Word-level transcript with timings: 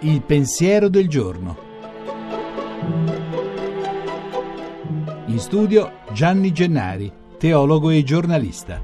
Il 0.00 0.22
pensiero 0.22 0.88
del 0.88 1.08
giorno. 1.08 1.56
In 5.26 5.38
studio 5.38 6.00
Gianni 6.12 6.52
Gennari, 6.52 7.12
teologo 7.38 7.90
e 7.90 8.02
giornalista. 8.02 8.80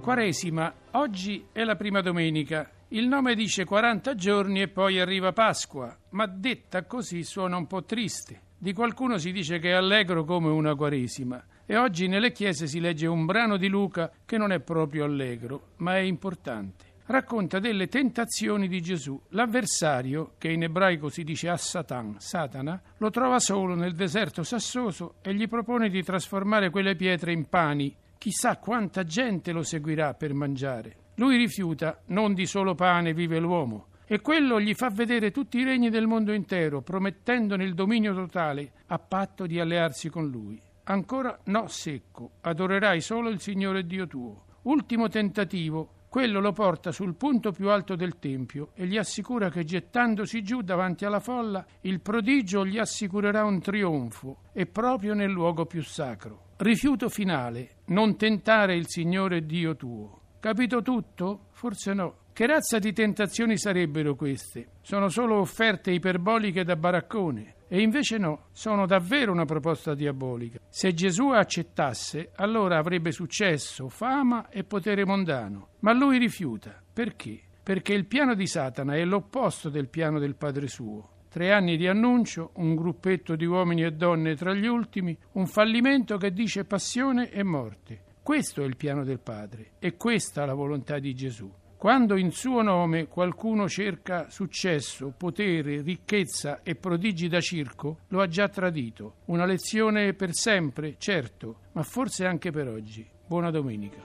Quaresima, 0.00 0.72
oggi 0.92 1.46
è 1.50 1.64
la 1.64 1.74
prima 1.74 2.00
domenica. 2.00 2.70
Il 2.88 3.08
nome 3.08 3.34
dice 3.34 3.64
40 3.64 4.14
giorni 4.14 4.62
e 4.62 4.68
poi 4.68 5.00
arriva 5.00 5.32
Pasqua, 5.32 5.96
ma 6.10 6.26
detta 6.26 6.84
così 6.84 7.24
suona 7.24 7.56
un 7.56 7.66
po' 7.66 7.82
triste. 7.82 8.45
Di 8.58 8.72
qualcuno 8.72 9.18
si 9.18 9.32
dice 9.32 9.58
che 9.58 9.70
è 9.70 9.74
allegro 9.74 10.24
come 10.24 10.48
una 10.48 10.74
Quaresima 10.74 11.44
e 11.66 11.76
oggi 11.76 12.08
nelle 12.08 12.32
chiese 12.32 12.66
si 12.66 12.80
legge 12.80 13.06
un 13.06 13.26
brano 13.26 13.56
di 13.56 13.68
Luca 13.68 14.10
che 14.24 14.38
non 14.38 14.52
è 14.52 14.60
proprio 14.60 15.04
allegro, 15.04 15.72
ma 15.76 15.96
è 15.96 16.00
importante 16.00 16.94
racconta 17.06 17.58
delle 17.58 17.88
tentazioni 17.88 18.68
di 18.68 18.80
Gesù. 18.80 19.20
L'avversario, 19.30 20.32
che 20.38 20.50
in 20.50 20.64
ebraico 20.64 21.08
si 21.08 21.22
dice 21.22 21.48
Assatan, 21.48 22.16
Satana, 22.18 22.80
lo 22.98 23.10
trova 23.10 23.38
solo 23.38 23.74
nel 23.74 23.94
deserto 23.94 24.42
sassoso 24.42 25.14
e 25.22 25.34
gli 25.34 25.48
propone 25.48 25.88
di 25.88 26.02
trasformare 26.02 26.70
quelle 26.70 26.96
pietre 26.96 27.32
in 27.32 27.48
pani. 27.48 27.94
Chissà 28.18 28.56
quanta 28.56 29.04
gente 29.04 29.52
lo 29.52 29.62
seguirà 29.62 30.14
per 30.14 30.34
mangiare. 30.34 30.96
Lui 31.16 31.36
rifiuta, 31.36 32.00
non 32.06 32.34
di 32.34 32.46
solo 32.46 32.74
pane 32.74 33.14
vive 33.14 33.38
l'uomo. 33.38 33.86
E 34.08 34.20
quello 34.20 34.60
gli 34.60 34.72
fa 34.72 34.88
vedere 34.88 35.32
tutti 35.32 35.58
i 35.58 35.64
regni 35.64 35.90
del 35.90 36.06
mondo 36.06 36.32
intero, 36.32 36.80
promettendone 36.80 37.64
il 37.64 37.74
dominio 37.74 38.14
totale, 38.14 38.72
a 38.86 38.98
patto 39.00 39.46
di 39.46 39.58
allearsi 39.58 40.08
con 40.08 40.28
lui. 40.28 40.60
Ancora 40.84 41.36
no 41.46 41.66
secco, 41.66 42.34
adorerai 42.42 43.00
solo 43.00 43.28
il 43.30 43.40
Signore 43.40 43.84
Dio 43.84 44.06
tuo. 44.06 44.44
Ultimo 44.62 45.08
tentativo, 45.08 46.04
quello 46.08 46.38
lo 46.38 46.52
porta 46.52 46.92
sul 46.92 47.16
punto 47.16 47.50
più 47.50 47.68
alto 47.68 47.96
del 47.96 48.18
tempio 48.20 48.70
e 48.74 48.86
gli 48.86 48.96
assicura 48.96 49.50
che 49.50 49.64
gettandosi 49.64 50.42
giù 50.42 50.62
davanti 50.62 51.04
alla 51.04 51.20
folla, 51.20 51.66
il 51.80 52.00
prodigio 52.00 52.64
gli 52.64 52.78
assicurerà 52.78 53.44
un 53.44 53.60
trionfo 53.60 54.42
e 54.52 54.66
proprio 54.66 55.14
nel 55.14 55.30
luogo 55.30 55.66
più 55.66 55.82
sacro. 55.82 56.52
Rifiuto 56.58 57.08
finale, 57.08 57.78
non 57.86 58.16
tentare 58.16 58.76
il 58.76 58.86
Signore 58.86 59.44
Dio 59.44 59.74
tuo. 59.74 60.20
Capito 60.38 60.80
tutto? 60.80 61.48
Forse 61.50 61.92
no. 61.92 62.16
Che 62.36 62.46
razza 62.46 62.78
di 62.78 62.92
tentazioni 62.92 63.56
sarebbero 63.56 64.14
queste? 64.14 64.72
Sono 64.82 65.08
solo 65.08 65.38
offerte 65.40 65.90
iperboliche 65.90 66.64
da 66.64 66.76
baraccone. 66.76 67.54
E 67.66 67.80
invece 67.80 68.18
no, 68.18 68.48
sono 68.52 68.84
davvero 68.84 69.32
una 69.32 69.46
proposta 69.46 69.94
diabolica. 69.94 70.60
Se 70.68 70.92
Gesù 70.92 71.28
accettasse, 71.28 72.32
allora 72.34 72.76
avrebbe 72.76 73.10
successo, 73.10 73.88
fama 73.88 74.50
e 74.50 74.64
potere 74.64 75.06
mondano. 75.06 75.68
Ma 75.80 75.94
lui 75.94 76.18
rifiuta. 76.18 76.78
Perché? 76.92 77.40
Perché 77.62 77.94
il 77.94 78.04
piano 78.04 78.34
di 78.34 78.46
Satana 78.46 78.96
è 78.96 79.04
l'opposto 79.06 79.70
del 79.70 79.88
piano 79.88 80.18
del 80.18 80.36
Padre 80.36 80.66
suo. 80.66 81.22
Tre 81.30 81.52
anni 81.52 81.78
di 81.78 81.88
annuncio, 81.88 82.50
un 82.56 82.74
gruppetto 82.74 83.34
di 83.34 83.46
uomini 83.46 83.82
e 83.82 83.92
donne 83.92 84.36
tra 84.36 84.52
gli 84.52 84.66
ultimi, 84.66 85.16
un 85.32 85.46
fallimento 85.46 86.18
che 86.18 86.32
dice 86.32 86.66
passione 86.66 87.30
e 87.30 87.42
morte. 87.42 88.02
Questo 88.22 88.60
è 88.60 88.66
il 88.66 88.76
piano 88.76 89.04
del 89.04 89.20
Padre 89.20 89.70
e 89.78 89.96
questa 89.96 90.44
la 90.44 90.52
volontà 90.52 90.98
di 90.98 91.14
Gesù. 91.14 91.50
Quando 91.76 92.16
in 92.16 92.32
suo 92.32 92.62
nome 92.62 93.06
qualcuno 93.06 93.68
cerca 93.68 94.30
successo, 94.30 95.12
potere, 95.14 95.82
ricchezza 95.82 96.62
e 96.62 96.74
prodigi 96.74 97.28
da 97.28 97.40
circo, 97.40 97.98
lo 98.08 98.22
ha 98.22 98.28
già 98.28 98.48
tradito. 98.48 99.16
Una 99.26 99.44
lezione 99.44 100.14
per 100.14 100.32
sempre, 100.32 100.94
certo, 100.96 101.56
ma 101.72 101.82
forse 101.82 102.24
anche 102.24 102.50
per 102.50 102.68
oggi. 102.68 103.06
Buona 103.26 103.50
domenica. 103.50 103.98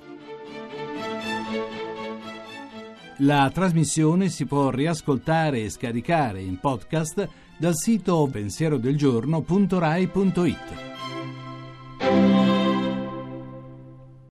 La 3.19 3.49
trasmissione 3.53 4.27
si 4.27 4.45
può 4.45 4.69
riascoltare 4.69 5.61
e 5.61 5.69
scaricare 5.69 6.41
in 6.41 6.59
podcast 6.59 7.29
dal 7.57 7.75
sito 7.75 8.27
pensierodelgiorno.rai.it. 8.29 10.80